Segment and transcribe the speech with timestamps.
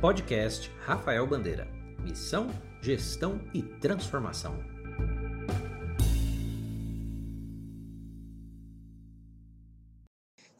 [0.00, 1.66] Podcast Rafael Bandeira.
[2.04, 2.46] Missão,
[2.80, 4.54] gestão e transformação.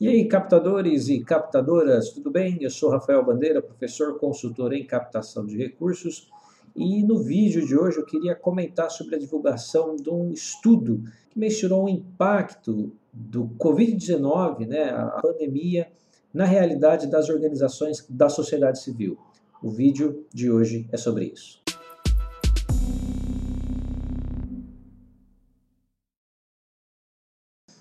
[0.00, 2.58] E aí, captadores e captadoras, tudo bem?
[2.60, 6.28] Eu sou Rafael Bandeira, professor consultor em captação de recursos.
[6.74, 11.38] E no vídeo de hoje eu queria comentar sobre a divulgação de um estudo que
[11.38, 15.86] mencionou o impacto do Covid-19, né, a pandemia,
[16.34, 19.16] na realidade das organizações da sociedade civil.
[19.60, 21.60] O vídeo de hoje é sobre isso.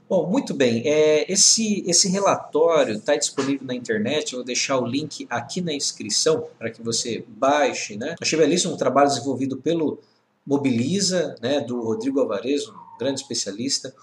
[0.10, 0.82] Bom, muito bem.
[0.88, 4.34] É, esse, esse relatório está disponível na internet.
[4.34, 7.96] Eu vou deixar o link aqui na inscrição para que você baixe.
[7.96, 8.16] Né?
[8.20, 10.00] Achei belíssimo um trabalho desenvolvido pelo
[10.46, 13.94] Mobiliza, né, do Rodrigo Alvarez, um grande especialista,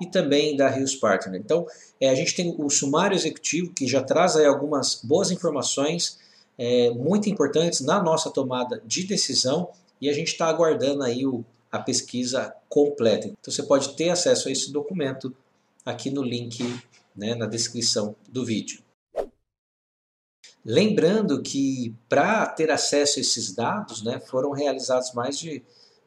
[0.00, 1.38] e também da Rios Partner.
[1.38, 1.66] Então,
[2.00, 6.18] é, a gente tem o sumário executivo que já traz aí algumas boas informações
[6.60, 11.42] é, muito importantes na nossa tomada de decisão e a gente está aguardando aí o,
[11.72, 13.28] a pesquisa completa.
[13.28, 15.34] Então você pode ter acesso a esse documento
[15.86, 16.62] aqui no link
[17.16, 18.82] né, na descrição do vídeo.
[20.62, 25.62] Lembrando que para ter acesso a esses dados, né, foram realizados mais de,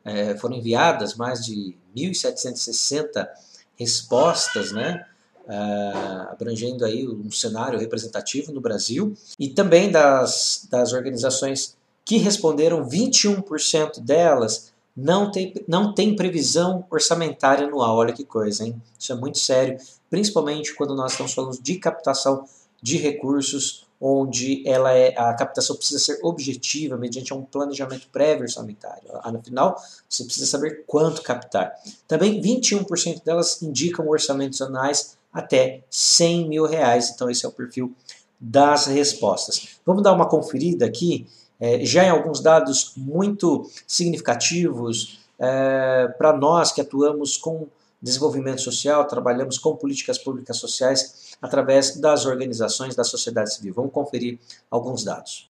[0.06, 3.28] é, foram enviadas mais de 1.760
[3.76, 5.04] respostas, né,
[5.46, 12.88] uh, abrangendo aí um cenário representativo no Brasil, e também das, das organizações que responderam,
[12.88, 17.98] 21% delas não tem, não tem previsão orçamentária anual.
[17.98, 18.82] Olha que coisa, hein?
[19.00, 19.78] Isso é muito sério,
[20.10, 22.46] principalmente quando nós estamos falando de captação
[22.82, 29.04] de recursos, onde ela é, a captação precisa ser objetiva mediante um planejamento prévio orçamentário.
[29.14, 31.74] Afinal, você precisa saber quanto captar.
[32.06, 37.12] Também 21% delas indicam orçamentos anuais até 100 mil reais.
[37.14, 37.94] Então esse é o perfil
[38.40, 39.80] das respostas.
[39.86, 41.26] Vamos dar uma conferida aqui,
[41.60, 47.68] é, já em alguns dados muito significativos é, para nós que atuamos com
[48.02, 53.74] desenvolvimento social, trabalhamos com políticas públicas sociais através das organizações da sociedade civil.
[53.74, 54.40] Vamos conferir
[54.70, 55.53] alguns dados.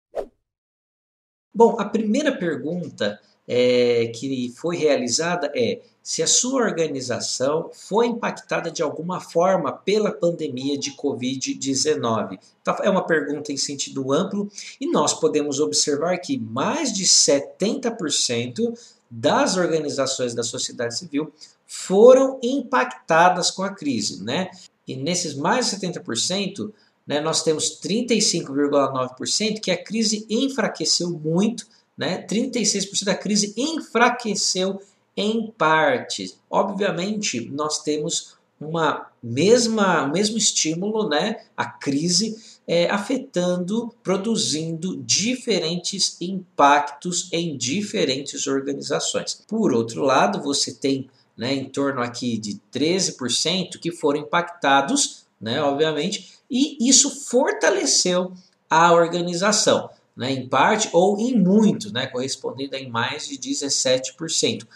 [1.53, 8.69] Bom, a primeira pergunta é, que foi realizada é se a sua organização foi impactada
[8.71, 12.39] de alguma forma pela pandemia de Covid-19.
[12.61, 14.49] Então, é uma pergunta em sentido amplo
[14.79, 18.77] e nós podemos observar que mais de 70%
[19.09, 21.33] das organizações da sociedade civil
[21.65, 24.23] foram impactadas com a crise.
[24.23, 24.51] Né?
[24.87, 26.71] E nesses mais de 70%,
[27.09, 31.65] né, nós temos 35,9% que a crise enfraqueceu muito,
[31.97, 32.23] né?
[32.27, 34.79] 36% da crise enfraqueceu
[35.17, 36.35] em parte.
[36.47, 42.37] Obviamente, nós temos uma mesma, o mesmo estímulo, né, a crise,
[42.67, 49.43] é, afetando, produzindo diferentes impactos em diferentes organizações.
[49.47, 55.61] Por outro lado, você tem né, em torno aqui de 13% que foram impactados, né,
[55.61, 58.33] obviamente, e isso fortaleceu
[58.69, 64.67] a organização, né, em parte ou em muito, né, correspondendo a mais de 17%.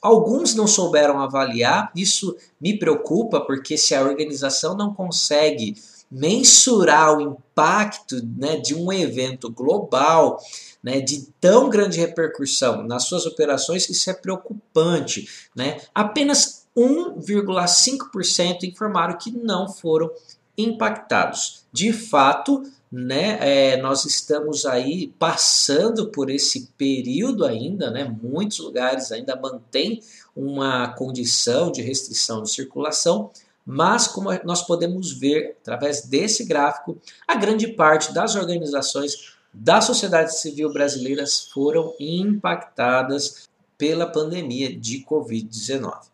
[0.00, 5.76] Alguns não souberam avaliar, isso me preocupa, porque se a organização não consegue
[6.10, 10.40] mensurar o impacto né, de um evento global,
[10.82, 15.28] né, de tão grande repercussão nas suas operações, isso é preocupante.
[15.54, 15.80] Né?
[15.94, 20.10] Apenas 1,5% informaram que não foram
[20.56, 21.64] impactados.
[21.72, 29.12] De fato, né, é, nós estamos aí passando por esse período ainda, né, muitos lugares
[29.12, 30.02] ainda mantêm
[30.34, 33.30] uma condição de restrição de circulação,
[33.64, 36.96] mas como nós podemos ver através desse gráfico,
[37.26, 46.08] a grande parte das organizações da sociedade civil brasileiras foram impactadas pela pandemia de Covid-19.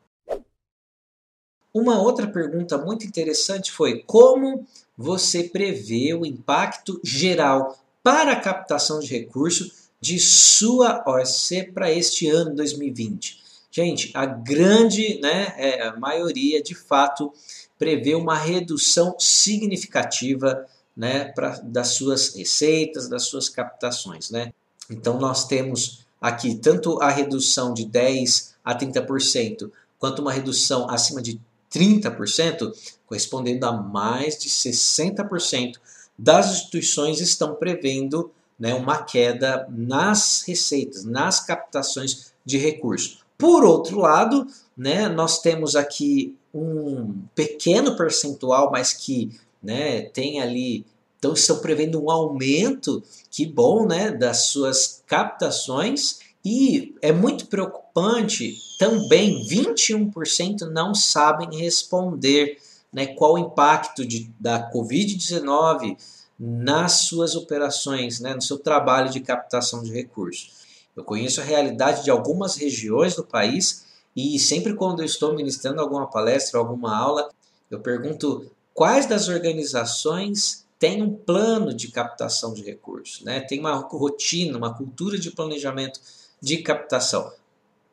[1.75, 4.65] Uma outra pergunta muito interessante foi como
[4.97, 12.29] você prevê o impacto geral para a captação de recursos de sua OSC para este
[12.29, 13.43] ano 2020.
[13.73, 17.33] Gente, a grande né, é, a maioria de fato
[17.77, 20.65] prevê uma redução significativa
[20.97, 24.31] né, pra, das suas receitas, das suas captações.
[24.31, 24.53] Né?
[24.89, 31.21] Então nós temos aqui tanto a redução de 10 a 30%, quanto uma redução acima
[31.21, 31.41] de
[31.75, 32.73] 30%,
[33.07, 35.75] correspondendo a mais de 60%
[36.17, 43.25] das instituições estão prevendo né, uma queda nas receitas, nas captações de recursos.
[43.37, 50.87] Por outro lado, né, nós temos aqui um pequeno percentual, mas que né, tem ali
[51.19, 58.59] Então estão prevendo um aumento, que bom, né, das suas captações e é muito preocupante
[58.79, 62.59] também 21% não sabem responder
[62.93, 65.97] né, qual o impacto de, da Covid-19
[66.39, 70.53] nas suas operações, né, no seu trabalho de captação de recursos.
[70.95, 75.81] Eu conheço a realidade de algumas regiões do país e sempre quando eu estou ministrando
[75.81, 77.31] alguma palestra, alguma aula,
[77.71, 83.41] eu pergunto quais das organizações têm um plano de captação de recursos, né?
[83.41, 85.99] tem uma rotina, uma cultura de planejamento
[86.45, 87.33] de captação.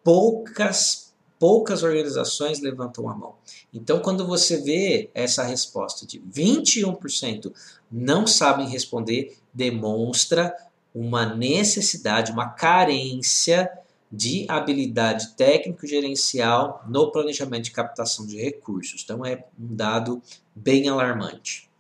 [0.04, 3.36] Poucas, poucas organizações levantam a mão.
[3.74, 7.54] Então, quando você vê essa resposta de 21%
[7.90, 10.54] não sabem responder, demonstra
[10.94, 13.72] uma necessidade, uma carência
[14.12, 19.02] de habilidade técnico-gerencial no planejamento de captação de recursos.
[19.02, 20.22] Então, é um dado
[20.54, 21.71] bem alarmante.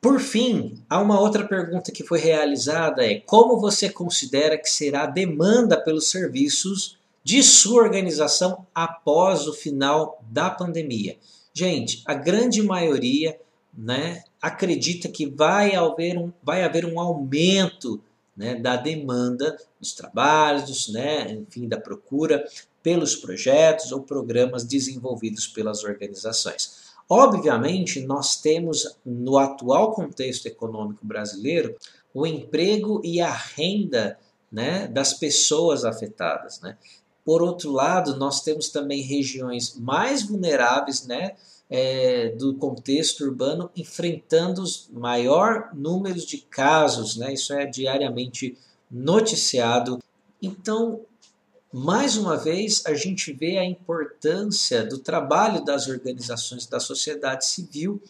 [0.00, 5.02] Por fim, há uma outra pergunta que foi realizada é como você considera que será
[5.02, 11.18] a demanda pelos serviços de sua organização após o final da pandemia?
[11.52, 13.38] Gente, a grande maioria
[13.76, 18.00] né, acredita que vai haver um, vai haver um aumento
[18.34, 22.42] né, da demanda dos trabalhos, né, enfim, da procura
[22.82, 26.90] pelos projetos ou programas desenvolvidos pelas organizações.
[27.12, 31.74] Obviamente, nós temos no atual contexto econômico brasileiro
[32.14, 34.16] o emprego e a renda
[34.50, 36.60] né, das pessoas afetadas.
[36.60, 36.78] Né?
[37.24, 41.34] Por outro lado, nós temos também regiões mais vulneráveis né,
[41.68, 47.32] é, do contexto urbano enfrentando maior números de casos, né?
[47.32, 48.56] isso é diariamente
[48.88, 49.98] noticiado.
[50.40, 51.00] Então,
[51.72, 58.02] mais uma vez, a gente vê a importância do trabalho das organizações da sociedade civil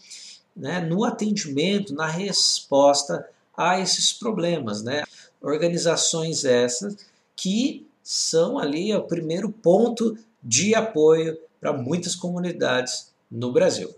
[0.56, 4.82] né, no atendimento, na resposta a esses problemas.
[4.82, 5.04] Né?
[5.42, 6.96] Organizações essas
[7.36, 13.94] que são ali o primeiro ponto de apoio para muitas comunidades no Brasil.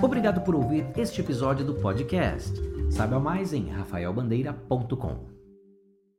[0.00, 2.52] Obrigado por ouvir este episódio do podcast.
[2.90, 5.37] Saiba mais em rafaelbandeira.com.